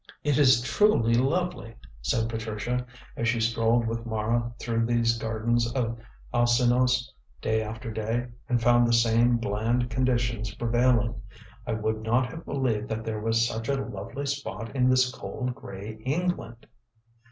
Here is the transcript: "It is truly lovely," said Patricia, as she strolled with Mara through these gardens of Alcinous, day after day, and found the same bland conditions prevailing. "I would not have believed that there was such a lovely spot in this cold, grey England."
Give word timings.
"It 0.23 0.39
is 0.39 0.61
truly 0.63 1.13
lovely," 1.13 1.75
said 2.01 2.27
Patricia, 2.27 2.87
as 3.15 3.27
she 3.29 3.39
strolled 3.39 3.85
with 3.85 4.03
Mara 4.03 4.51
through 4.57 4.87
these 4.87 5.15
gardens 5.15 5.71
of 5.73 5.99
Alcinous, 6.33 7.13
day 7.39 7.61
after 7.61 7.91
day, 7.91 8.29
and 8.49 8.59
found 8.59 8.87
the 8.87 8.93
same 8.93 9.37
bland 9.37 9.91
conditions 9.91 10.55
prevailing. 10.55 11.21
"I 11.67 11.73
would 11.73 12.01
not 12.01 12.31
have 12.31 12.45
believed 12.45 12.89
that 12.89 13.05
there 13.05 13.19
was 13.21 13.47
such 13.47 13.69
a 13.69 13.75
lovely 13.75 14.25
spot 14.25 14.75
in 14.75 14.89
this 14.89 15.11
cold, 15.11 15.53
grey 15.53 15.99
England." 16.03 16.65